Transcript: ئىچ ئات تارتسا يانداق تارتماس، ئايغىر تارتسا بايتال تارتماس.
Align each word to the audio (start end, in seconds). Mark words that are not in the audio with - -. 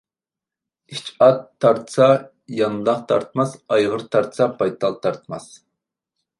ئىچ 0.95 1.11
ئات 1.25 1.43
تارتسا 1.65 2.07
يانداق 2.61 3.05
تارتماس، 3.13 3.55
ئايغىر 3.75 4.09
تارتسا 4.17 4.51
بايتال 4.63 5.01
تارتماس. 5.07 5.51